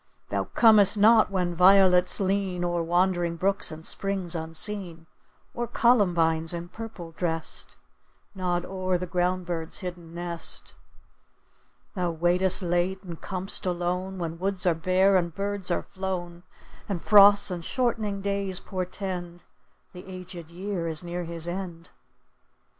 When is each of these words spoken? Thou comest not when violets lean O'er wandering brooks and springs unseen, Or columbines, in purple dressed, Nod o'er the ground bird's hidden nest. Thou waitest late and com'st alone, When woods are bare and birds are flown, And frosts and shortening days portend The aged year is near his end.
Thou 0.31 0.45
comest 0.45 0.97
not 0.97 1.29
when 1.29 1.53
violets 1.53 2.19
lean 2.19 2.63
O'er 2.65 2.81
wandering 2.81 3.35
brooks 3.35 3.69
and 3.69 3.85
springs 3.85 4.33
unseen, 4.33 5.05
Or 5.53 5.67
columbines, 5.67 6.55
in 6.55 6.69
purple 6.69 7.11
dressed, 7.11 7.77
Nod 8.33 8.65
o'er 8.65 8.97
the 8.97 9.05
ground 9.05 9.45
bird's 9.45 9.81
hidden 9.81 10.15
nest. 10.15 10.73
Thou 11.93 12.09
waitest 12.09 12.63
late 12.63 13.03
and 13.03 13.21
com'st 13.21 13.67
alone, 13.67 14.17
When 14.17 14.39
woods 14.39 14.65
are 14.65 14.73
bare 14.73 15.17
and 15.17 15.35
birds 15.35 15.69
are 15.69 15.83
flown, 15.83 16.41
And 16.89 16.99
frosts 16.99 17.51
and 17.51 17.63
shortening 17.63 18.21
days 18.21 18.59
portend 18.59 19.43
The 19.93 20.03
aged 20.07 20.49
year 20.49 20.87
is 20.87 21.03
near 21.03 21.25
his 21.25 21.47
end. 21.47 21.91